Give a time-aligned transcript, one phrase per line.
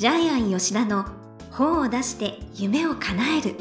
[0.00, 1.04] ジャイアン吉田の
[1.50, 3.54] 本を出して夢を叶える。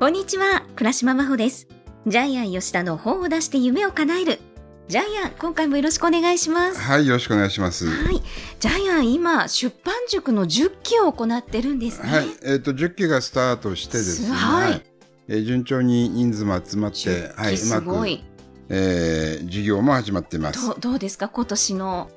[0.00, 1.68] こんにちは倉島真帆です。
[2.08, 4.40] ジャイアン吉田の本を出して夢を叶える。
[4.88, 6.80] ジャイアン今回もよろしくお願いします。
[6.80, 7.86] はい、よろしくお願いします。
[7.86, 8.20] ははい。
[8.58, 12.08] ジャイアン今出版塾の10期を行ってるんですね。
[12.08, 12.12] い、
[12.42, 14.82] えっ、と10期がスタートしてですね、はい。
[15.28, 18.31] えー順調に人数も集まって、10はい、期うますく、
[18.74, 20.66] えー授業も始まっています。
[20.66, 20.72] ど。
[20.72, 21.28] うどうですか？
[21.28, 22.10] 今年の。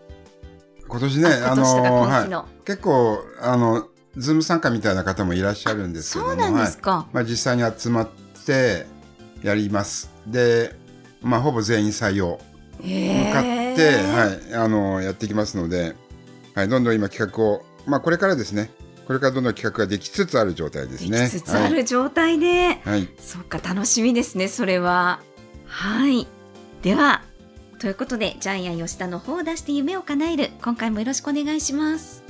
[0.87, 1.63] 今年ね、あの
[2.03, 3.87] はい、結構あの
[4.17, 8.09] ズーム参加みたいな方もいらっしゃるんですけども、そうなんですか、はい、まあ実際に集まっ
[8.45, 8.85] て
[9.41, 10.11] やります。
[10.27, 10.75] で、
[11.21, 12.39] まあほぼ全員採用
[12.79, 13.43] 向かっ
[13.75, 15.95] て、はい、あのやっていきますので、
[16.53, 18.69] はい、どんどん今企画を、まあこれからですね、
[19.07, 21.23] これからどんどん企画ができつつある状態ですね。
[21.23, 22.79] できつつある状態で、はい。
[22.83, 23.09] はい。
[23.17, 25.19] そっか楽しみですねそれは。
[25.65, 26.27] はい
[26.85, 27.23] では
[27.79, 30.51] ということでジャイアン吉田の方を出して夢を叶える。
[30.61, 32.23] 今回もよろしくお願いします。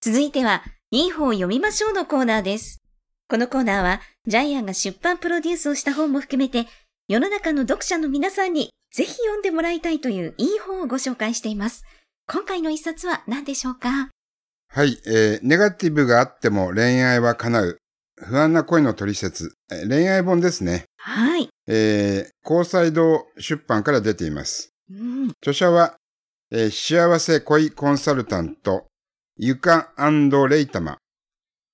[0.00, 2.78] 続いてはいい本を読みましょうのコーナーです。
[3.28, 6.68] このコーナーはジャイアンが出版プロデュースをした本も含めて
[7.08, 11.82] 世の中の読者の皆さんにぜひ読んでもらいたいといういい本をご紹介しています。
[12.28, 14.08] 今回の一冊は何でしょうか？
[14.72, 17.78] はい、えーネガティブがあっても恋愛は叶う。
[18.22, 19.52] 不安な恋の取説。
[19.68, 20.84] えー恋愛本ですね。
[20.96, 21.48] はい。
[21.66, 24.70] えー、高裁堂出版から出ています。
[24.88, 25.96] うん、著者は、
[26.52, 28.86] えー幸せ恋コンサルタント、
[29.36, 29.92] ゆか
[30.48, 30.98] レイタマ。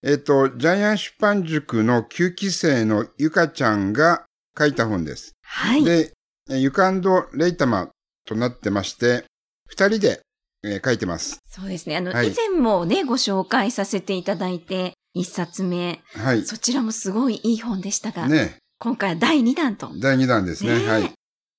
[0.03, 4.25] えっ、と、ジャイアン出版塾の9期生のゆかちゃんが
[4.58, 5.33] 書いた本です。
[5.42, 5.84] はい。
[5.84, 6.14] で、
[6.48, 6.91] えーゆか
[7.34, 7.91] レイタマ
[8.25, 9.25] となってまして、
[9.69, 10.22] 二人で、
[10.67, 11.39] えー書いてます。
[11.48, 11.97] そうですね。
[11.97, 16.00] あの、はい以前もね、ご紹介させていただいて、一冊目。
[16.14, 16.45] はい。
[16.45, 19.91] そちらもすごいいい本でしたが、ね、今回は第2弾と。
[19.99, 20.78] 第2弾ですね。
[20.78, 21.12] ねえはい。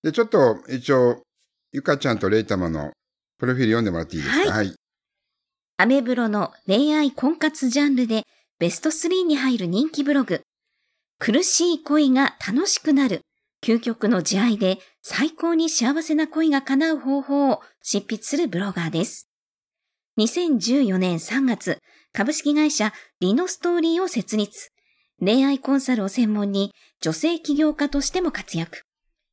[0.04, 1.22] で、ちょっと一応、
[1.72, 2.92] ゆかちゃんとレイタマの
[3.40, 4.52] プロフィール読んでもらっていいですか？
[4.52, 4.74] はい。
[5.78, 8.24] アメブロの恋愛婚活ジャンルで
[8.60, 10.42] ベスト3に入る人気ブログ。
[11.20, 13.22] 苦しい恋が楽しくなる。
[13.68, 19.28] 究極の慈愛で最高に幸せな恋が叶う方法を執筆するブロガーです。
[20.18, 21.80] 2014年3月、
[22.14, 24.70] 株式会社リノストーリーを設立。
[25.20, 28.84] 恋愛コンサルを専門に女性起業家としても活躍。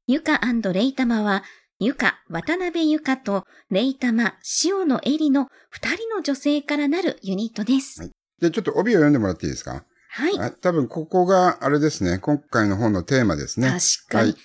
[0.09, 0.41] ゆか
[0.73, 1.45] レイタマは
[1.79, 4.35] ゆか、渡辺ゆかと、レイタマ、
[4.65, 8.01] 塩野エリの二人の女性からなるユニットです。
[8.01, 9.85] はいで、ちょっと帯を読んでもらっていいですか？
[10.17, 10.39] はい。
[10.39, 12.19] あ多分ここがあれですね。
[12.19, 13.69] 今回の本のテーマですね。
[13.69, 14.41] 確かに、はい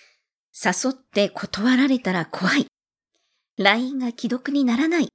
[0.62, 2.66] 誘って断られたら怖い。
[3.58, 5.08] LINE が既読にならない。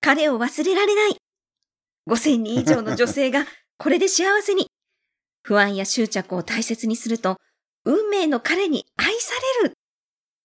[0.00, 1.16] 彼を忘れられない。
[2.08, 3.46] 5000人以上の女性が
[3.78, 4.66] これで幸せに。
[5.44, 7.36] 不安や執着を大切にすると、
[7.84, 9.74] 運命の彼に愛される。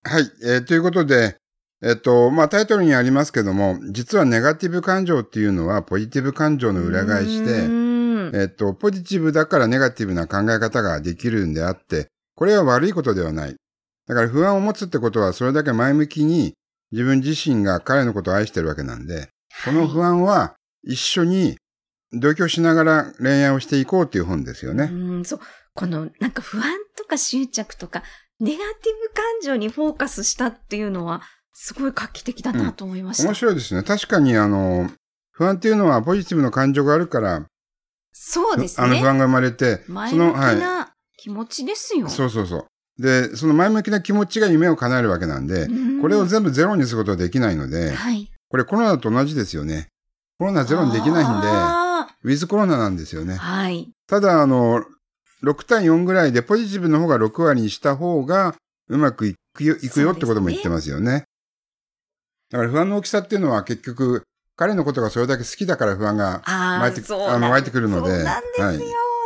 [0.04, 0.32] はい。
[0.44, 1.38] えーということで、
[1.82, 7.91] えっ、と、まあ、タイトルにありますけども、実はネガティブ感情っていうのはポジティブ感情の裏返しうで、
[8.34, 13.56] えっ、と、ポジティブだからネガティブな考え方ができるんであって、これは悪いことではない。
[14.08, 16.54] だから不安を持つってことはそれだけ前向きに
[16.92, 19.30] 自分自身が彼のことを愛してるわけなんで、
[19.66, 21.58] この不安は一緒に
[22.14, 24.90] 同居しながら恋愛をしていこうっていう本ですよね。
[24.92, 25.40] うん、そう。
[25.74, 26.64] この、なんか不安
[26.98, 28.04] とか執着とか、
[28.40, 31.22] ネガティブ感情にフォーカスしたっていうのは、
[31.54, 33.24] すごい画期的だなと思いました。
[33.26, 33.84] 面白いですね。
[33.84, 34.90] 確かにあの、
[35.32, 37.46] 不安っていうのはポジティブな感情があるから、
[38.14, 38.88] そうですね。
[38.88, 42.08] あの不安が生まれて、前向きはな気持ちですよ。
[42.08, 42.10] い。
[42.10, 43.02] そうそうそう。
[43.02, 48.32] で、その前向きな気持ちが夢を叶えるわけなんで、うんこれを全部ゼロにすることはできないので、はい。
[48.50, 49.90] これコロナと同じですよね。
[50.40, 53.36] コロナゼロにできないんで、あウィズコロナなんですよーね。
[53.36, 53.92] はい。
[54.08, 54.84] ただ、あの、
[55.44, 58.56] 6対4ぐらいでポジティブの方が6割にした方が
[58.90, 61.26] うまくいくよいくよってことも言ってますよね。
[62.50, 64.24] だから不安の大きさっていうのは結局、
[64.62, 68.78] 彼のことがそれだけ好きだから不安がああ、湧いてあの湧いてくるのでそうなんですよ、はい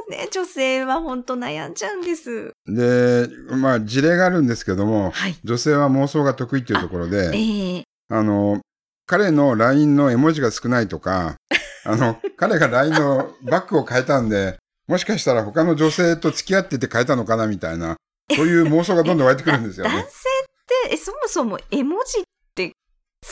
[0.09, 0.29] ね。
[0.31, 2.53] 女性は本当悩んじゃうんです。
[2.65, 5.35] で、まあ事例があるんですけども、はい。
[5.43, 8.61] 女性は妄想が得意っていうところで、ええあの、
[9.07, 11.35] 彼の LINE の絵文字が少ないとか、
[11.83, 14.55] あの、彼が LINE のバッグを変えたんで、
[14.87, 17.97] もしかしたら他の女性と付き合ってて変えたのかなみたいな、
[18.33, 19.91] そういう妄想がどんどん湧いてくるんですよね。
[19.99, 22.24] 男性って、え、そもそも絵文字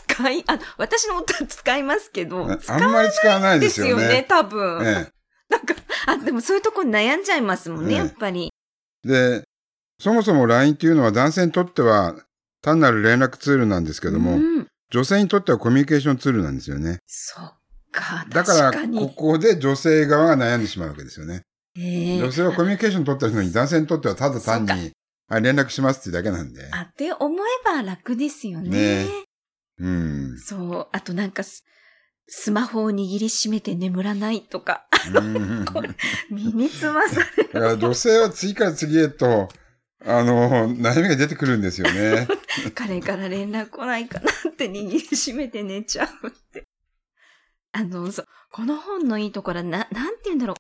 [0.08, 4.04] 使い、あ、私の夫は使いますけど、使あんまり使わないでですすよね。
[4.04, 4.82] よね、多分。
[4.86, 4.94] え
[5.50, 5.76] なんか、
[6.08, 8.50] あ、でもそういうとこ悩んじゃいますもんね、ええやっぱり。
[9.06, 9.44] えで、
[10.00, 12.16] そもそも LINE っていうのは男性にとっては
[12.62, 17.00] 単なる連絡ツールなんですけども、うん、女性にとってはコミュニケーションツールなんですよね。
[17.06, 17.54] そっ
[17.92, 19.00] か、だから、確かに。
[19.00, 21.44] ここで女性側が悩んでしまうわけですよね。
[21.78, 24.92] ええ女性はコミュニケーション取ってるのに男性にとってはただ単そに、
[25.30, 26.70] あ連絡しますっていうだけなんで。
[26.72, 29.06] あって思えば楽ですよね。
[29.06, 29.06] ね
[29.84, 29.88] う
[30.36, 30.40] ん。
[30.40, 30.88] そう。
[30.92, 31.66] あとなんかス、
[32.28, 34.88] スマホを握りしめて眠らないとか、
[36.32, 39.50] 身につまされだから女性は次から次へと、
[40.06, 42.28] あの、悩みが出てくるんですよね。
[42.76, 46.64] 彼から連絡来ないかなって握りしめて寝ちゃうって。
[47.74, 50.56] あの、そう、この本のいいところは、な、なんて言うんだろう。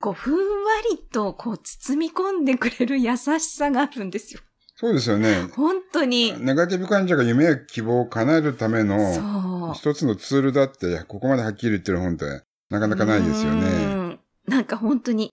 [0.00, 4.40] こう、ふんわりと、こう、包み込んでくれる優しさがあるんですよ。
[4.76, 5.48] そうですよね。
[5.54, 6.38] 本当に。
[6.38, 9.72] ネガティブ患者が夢や希望を叶えるための。
[9.74, 13.60] 一つのツールだって、ここまではっきり言ってる本ってなかなかないですようね。
[13.62, 15.32] んなんか本当に、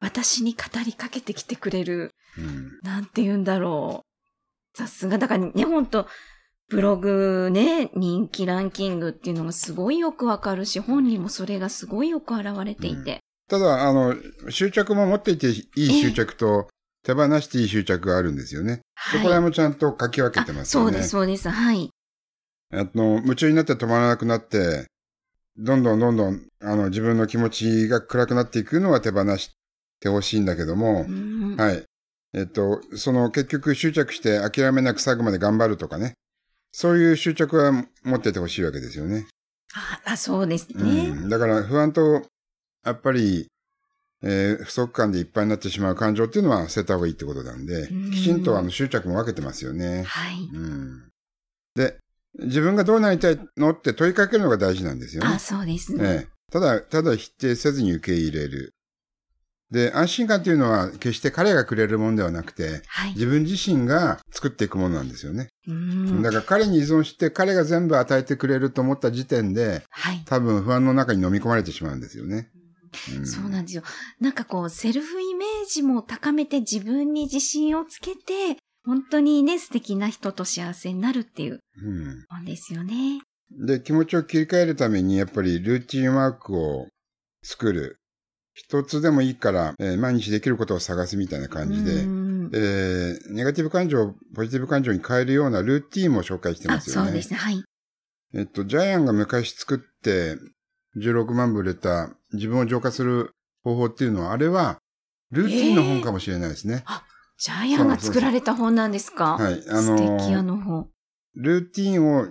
[0.00, 4.04] 私に語りかけてきてくれる、うんなんて言うんだろ
[4.74, 4.78] う。
[4.78, 6.06] さすが、だからね、本当
[6.68, 13.20] ブログね、人気ランキングっていうのがすごいよくわかるし、本人もそれがすごいよく現れていて。
[13.48, 14.14] ただ、あの、
[14.50, 16.68] 執着も持っていていい執着と、
[17.04, 18.80] 手放していい執着があるんですよね。
[19.12, 20.92] そこら辺もちゃんと書き分けてますよね。
[20.92, 21.48] そうです、そうです。
[21.50, 21.90] はい。
[22.72, 24.86] あの、夢中になって止まらなくなって、
[25.56, 29.54] どんどんどんどん、あの、自分の気持ちが暗くなっていくのは手放し
[30.00, 31.84] てほしいんだけどもう、んはい。
[32.32, 36.14] えっと、その結局執着して諦めなく最後まで頑張るとかね。
[36.72, 37.70] そういう執着は
[38.02, 39.26] 持っててほしいわけですよね。
[39.74, 41.10] ああ、そうですね。
[41.10, 41.28] うん。
[41.28, 42.22] だから不安と、
[42.84, 43.46] やっぱり、
[44.24, 50.04] えー不足感でいっぱいになってしまう感情っていうのは捨てた方がいいってことなんでうん、きちんとあの執着も分けてますよね。
[50.04, 50.48] はい。
[50.52, 51.08] うん。
[51.74, 51.98] で、
[52.38, 55.38] 自分がどうなりたいのって問いかけるのが大事なんですよねあ、。
[55.38, 56.04] そうですね。
[56.04, 58.74] ええ、ただ、ただ否定せずに受け入れる。
[59.70, 63.14] で、安心感というのは決して彼がくれるものではなくて、はい。
[63.14, 65.48] 自分自身が作っていくものなんですよね。
[65.66, 70.22] うんだから彼に依存して彼が全部与えてくれると思った時点で、はい。
[70.26, 72.50] 多分不安の中に飲み込まれてしまうんですよね。
[73.20, 73.82] んそうなんですよ。
[74.20, 83.20] なんかこう、セルフイメージも高めて自分に自信をつけて、本当にね、素敵な人と幸せになるっていううんですよね。
[83.50, 86.88] で、気持ちを切り替えるために、やっぱりルーティンワークを
[87.42, 87.98] 作る。
[88.54, 97.08] 一つでもいいから、えー毎日できることを探すみたいな感じで、うんえーネガティブ感情をポジティブ感情に変えるようなルーティンも紹介してまあ、すよね。
[97.08, 97.36] そうですね。
[97.36, 97.64] はい。
[98.34, 100.36] えっと、ジャイアンが昔作って
[100.96, 103.30] 16万部売れた自分を浄化する
[103.62, 104.78] 方法っていうのは、あれは
[105.30, 106.84] ルーティンの本かもしれないですね。
[107.38, 109.34] ジャイアンが作られた本なんですか？
[109.36, 109.62] はい。
[109.68, 110.88] あの素敵あの本。
[111.34, 112.28] ルーティンを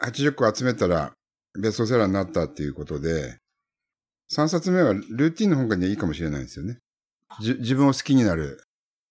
[0.00, 1.12] 80個集めたら
[1.60, 3.38] ベストセラーになったっていうことで、
[4.32, 6.78] 3冊目はルーティンの本がいいかもしれないですよね。
[7.40, 8.62] じ自分を好きになる。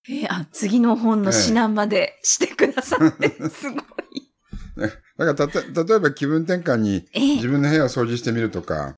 [0.08, 3.82] えーあ、次の本の指南までしてくださって、 すごい。
[4.78, 8.96] だからたと、例えば気分転換にええ自分の部屋を掃除してみるとか、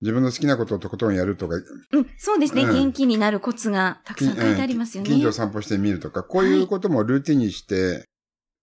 [0.00, 1.58] 自分の好きなことをとことんやるとか、う
[2.00, 5.10] ん、そうですね、うん元気になるコツがたくさん書いてありますよね。
[5.10, 8.04] 近所を散歩してみるとか、こういうこともルーティンにして、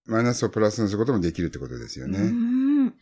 [0.05, 2.19] マイナスをプラスにすることもできるってことですようね。
[2.19, 2.93] ん。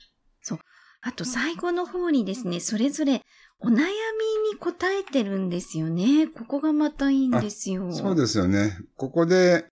[0.42, 0.60] そう。
[1.02, 3.22] あと最後の方にですね、それぞれ
[3.60, 3.90] お悩みに
[4.60, 6.28] 答えてるんですよね。
[6.28, 7.92] ここがまたいいんですよ。
[7.92, 8.78] そうですよね。
[8.96, 9.66] ここで、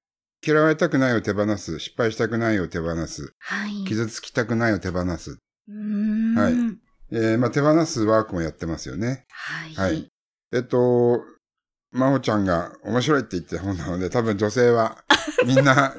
[0.45, 3.85] 嫌われたくないを手放す、失敗したくないを手放す、はい。
[3.85, 5.37] 傷つきたくないを手放す。
[5.69, 6.35] うーん。
[6.35, 6.80] はい
[7.11, 9.25] えー、まあ、手放すワークもやってますよね。
[9.29, 9.91] はい。
[9.93, 10.07] はい
[10.53, 11.21] えっと、
[11.91, 15.03] まほちゃんが面白いって言って本なので、多分女性は
[15.45, 15.95] みんな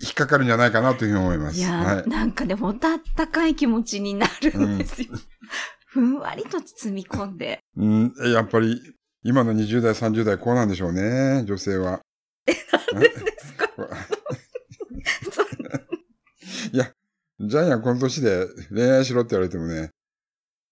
[0.00, 1.58] 引っかかるんじゃないかなというふうに思います。
[1.58, 2.08] いやー、はい。
[2.08, 2.76] なんかでも、あっ
[3.16, 5.08] たかい気持ちになるんですよ。
[5.88, 7.60] ふんわりと包み込んで。
[7.76, 8.80] うん、やっぱり、
[9.22, 12.00] 今の20代、30代、こうなんでしょうね、女性は。
[12.46, 13.70] ですか
[15.30, 15.46] そう
[16.72, 16.92] いや、
[17.40, 19.90] ジャイアンこの年で恋愛しろって言われてもね。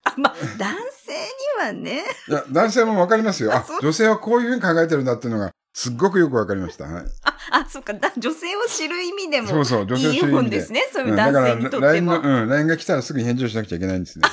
[0.05, 2.03] あ、まあ、男性にはね。
[2.29, 3.53] いや、男性もわかりますよ。
[3.57, 6.85] あ女性はこういうふうに考えてるんだっていうのが、すっごくよくわかりました。
[6.85, 7.05] はい。
[7.25, 9.49] あ、あ、そっか、だ女性を知る意味でも。
[9.49, 10.33] そうそう、女性を知る意味で。
[10.33, 10.89] 本ですね。
[10.93, 12.13] そういううんだから、男性にとって LINE も。
[12.19, 14.25] の、うん、LINE が来たらすぐに返事をしなくちゃいけないんですね。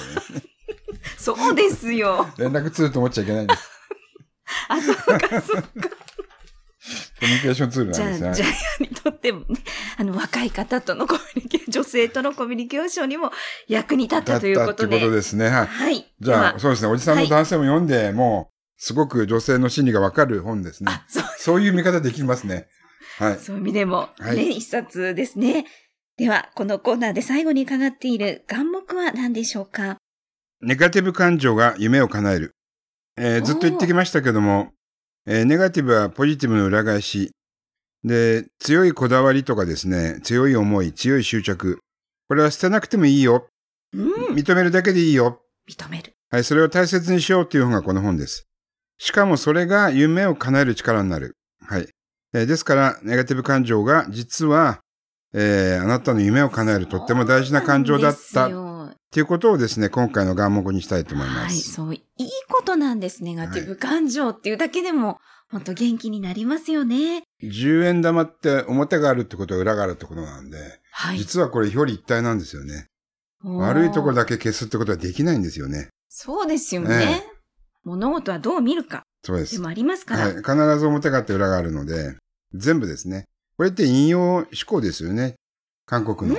[1.17, 2.27] そうですよ。
[2.37, 3.69] 連絡ツールと思っちゃいけないんです。
[4.67, 5.94] あ、そうか、そうか。
[7.25, 8.33] コミュニケーションツールなんですね。
[8.33, 9.45] ジャイアンにとってもね、
[9.97, 13.31] あの、若い方とのコミュニケーション、女性とのコミュニケーションにも
[13.67, 14.65] 役に立ったということで。
[14.65, 15.49] だったってことですね。
[15.49, 15.67] はい。
[15.67, 16.13] はい。
[16.19, 16.87] じゃあ、そうですね。
[16.89, 20.91] おじさんも男性も読んで、もう、すごく女性の心理がわかる本ですね。
[20.91, 22.67] あ、そう、そういう見方できますね。
[23.17, 23.39] はい。
[23.39, 25.65] そういう意味でも、ね、はい一冊ですね。
[26.17, 29.97] では、このコーナーで最後に伺っている願目は何でしょうか？
[30.61, 32.51] ネガティブ感情が夢を叶える。
[33.17, 34.71] えーずっと言ってきましたけども、
[35.27, 37.31] えーネガティブはポジティブの裏返し。
[38.03, 41.79] で、強いこだわりとかですね、強い思い、強い執着。
[42.27, 43.47] これは捨てなくてもいいよ。
[43.93, 44.35] うん。
[44.35, 45.41] 認めるだけでいいよ。
[45.67, 46.13] 認める。
[46.29, 48.45] はい、それを大切にしようという本がこの本です。
[48.99, 51.35] しかもそれが夢を叶える力になる。
[51.65, 51.87] はい。
[52.33, 54.81] えーですから、ネガティブ感情が実は、
[55.33, 58.49] えーあなたの夢を叶えるとっても大事な感情だった
[59.15, 61.71] っていうことをですね、今回の願目にしたいと思いまはい、す。
[61.71, 63.23] そう、いいことなんです。
[63.23, 65.19] ネガティブ感情っていうだけでも、
[65.49, 67.23] 本当元気になりますよね。
[67.41, 70.57] 10円玉って表があるってことは裏があるってことなんで、
[70.91, 71.17] はい。
[71.17, 72.87] 実はこれ表裏一体なんですよね。
[73.41, 75.87] 悪いところだけ消すってことはできないんですよね。
[76.09, 77.23] そうですよね。
[77.25, 77.33] え
[77.85, 79.43] 物事はどう見るかそうで。
[79.43, 80.25] ですもありますから。
[80.25, 80.35] はい。
[80.35, 82.17] 必ず表があって裏があるので、
[82.53, 83.23] 全部ですね。
[83.55, 85.35] これって引用思考ですよね。
[85.85, 86.37] 韓国の。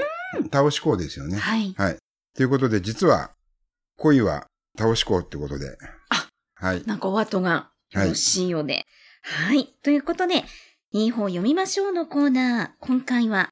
[0.51, 1.39] タオ思考ですよね。
[1.39, 1.75] はい。
[1.79, 1.97] はい。
[2.37, 3.31] ということで、実は、
[3.97, 5.79] 恋はタオ思考ってことで。
[6.11, 6.83] あはい。
[6.85, 8.85] なんかお後がよろしいようで。
[9.23, 9.67] はい。
[9.83, 10.45] ということで、
[10.93, 12.71] いい方読みましょうのコーナー。
[12.81, 13.51] 今回は、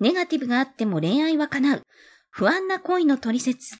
[0.00, 1.82] ネガティブがあっても恋愛は叶う。
[2.28, 3.78] 不安な恋の取説。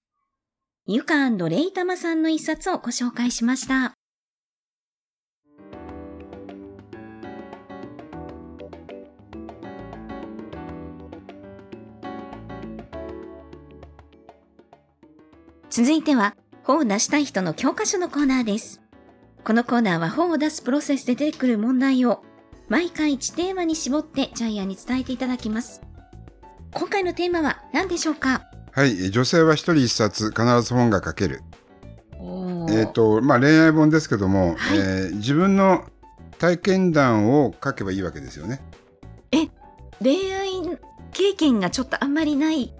[0.86, 3.94] ゆかレイタマさんの一冊をご紹介しました。
[15.76, 18.80] 続いては、本を出したい人の教科書のコーナーです。
[19.42, 22.22] このコーナーは本を出すプロセスで出てくる問題を
[22.68, 25.82] 毎回1テーマに絞ってジャイアンに伝えていただきます。
[26.70, 28.42] 今回のテーマは何でしょうか？
[28.70, 29.10] はい。
[29.10, 31.42] 女性は一人一冊必ず本が書ける。
[32.20, 35.86] おえっ、と、まあ、恋愛本ですけども、はいえー自分の
[36.38, 38.62] 体験談を書けばいいわけですよね。
[40.00, 40.50] 恋愛
[41.12, 42.72] 経験がちょっとあんまりない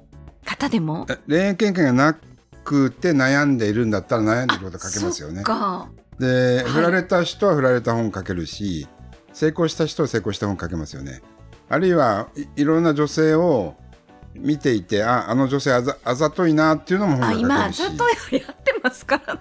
[0.45, 1.09] 方でも？
[1.11, 2.17] え恋愛経験がな
[2.65, 5.45] くて悩んでいるんだったら悩んでいること書けますよね。
[5.45, 8.89] で、はい振られた人は振られた本書けるし、
[9.33, 11.23] 成功した人は成功した本書けますよね。
[11.69, 13.75] あるいはいいろんな女性を
[14.35, 17.83] 見ていて、あ、あの女性あざあざといなっていうのも本あ、が書け今、るし。
[17.83, 17.95] ざと
[18.37, 19.41] いやってますからね。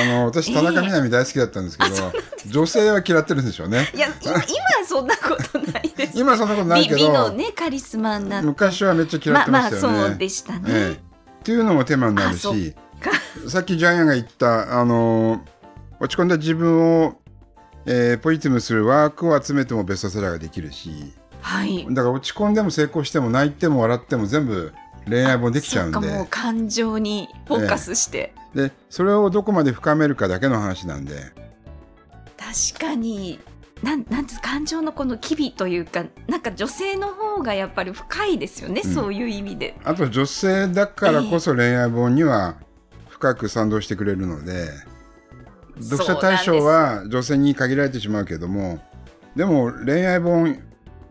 [0.00, 2.12] あの、私、田中みな実大好きだったんですけど、
[2.46, 3.90] 女性は嫌ってるんでしょうね。
[3.94, 6.12] いや、い今そんなことないです。
[6.18, 8.46] 今そんなことないけ美美のど、ね、カリスマになって。
[8.46, 10.08] 昔はめっちゃ嫌っまあまあ、てましたよね。
[10.10, 11.07] そうでしたね。
[11.38, 13.10] ええっていうのもテーマになるしか
[13.48, 15.44] さっきジャイアンが言ったあの
[16.00, 17.20] 落ち込んだ自分を、
[17.86, 21.86] えーポジティブにするワークを集めてもベストセラーができるしはい。
[21.88, 24.72] だから落ち込んでも成功しても泣いても笑っても全部
[25.08, 28.34] 恋愛本できちゃうんそっかもうで感情にフォーカスして。
[28.54, 31.14] でそれをどこまで深めるかだけの話なんで
[32.36, 33.38] 確かに。
[33.82, 39.76] なん、なんです感情のこの機微というか、なんか女性の方がやっぱり深いですよね、うんそういう意味で。
[39.84, 42.56] あと女性だからこそ恋愛本には
[43.08, 44.68] 深く賛同してくれるので
[45.80, 48.78] 読者対象は女性に限られてしまうけども
[49.34, 50.62] でも恋愛本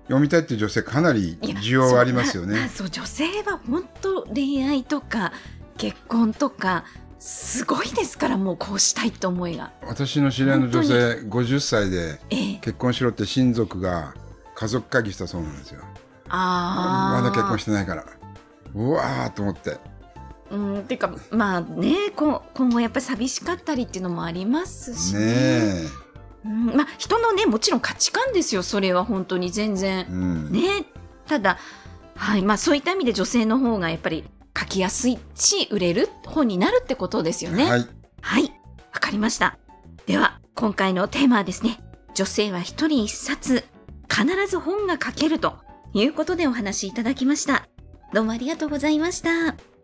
[0.03, 2.69] 読みたいっていう女性かなり需要はありますよね。
[2.74, 5.33] そう女性は本当恋愛とか
[5.77, 6.86] 結婚とか
[7.19, 9.71] すごいですからもうこうしたいって思いが。
[9.83, 10.93] 私の知り合いの女性
[11.27, 14.13] 50歳でええ、結婚しろって親族が
[14.55, 15.81] 家族会議したそうなんですよ。
[16.29, 17.21] ああ。
[17.21, 18.05] まだ結婚してないから。
[18.75, 19.77] うわーと思って。
[20.50, 25.25] うん、てかまあねこ今後やっぱり寂しかったりっていうのもありますしねね。
[25.25, 25.88] え。
[26.45, 30.13] うん、まあ人のねもちろん価値観ですよそれは本当に全然う。
[30.13, 30.51] ん。
[30.51, 30.86] ね
[31.27, 31.57] ただ
[32.15, 34.37] はいまあそういった意味で女性の方がやっぱり書
[34.67, 37.65] きやすいし売れる本になるってことですよね。
[37.65, 37.86] はい。
[38.21, 38.43] はい、
[38.93, 39.57] わかりました。
[40.05, 41.79] では、今回のテーマはですね、
[42.13, 43.63] 女性は一人一冊、
[44.09, 45.57] 必ず本が書けると
[45.93, 47.67] いうことでお話しいただきました。
[48.13, 49.76] どうもありがとうございました。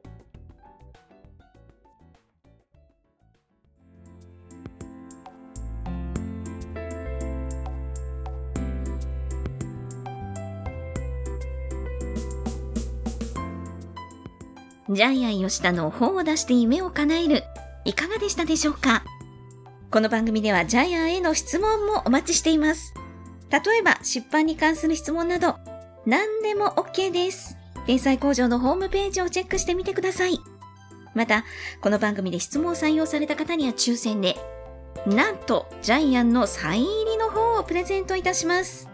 [14.90, 17.44] ジャイアン吉田の本を出して夢を叶える、
[17.86, 19.04] いかがでしたでしょうか？
[19.90, 22.94] この番組ではジャイアンへの質問もお待ちしています。
[23.50, 25.56] 例えば、出版に関する質問など、
[26.06, 27.56] 何でも OK です。
[27.88, 30.38] 天才工場のホームページをチェックしてみてください。
[31.16, 31.46] また、
[31.80, 34.36] この番組で質問を採用された方には抽選で、
[35.06, 38.90] なんと、ジャイアンのサイン入りの本をプレゼントいたします。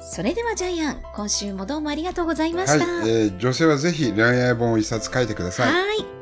[0.00, 2.84] それではジャイアン、今週もどうもありがとうございまはい、した。
[3.06, 5.72] えー女性はぜひ恋愛本を一冊書いてください。
[5.72, 6.19] はい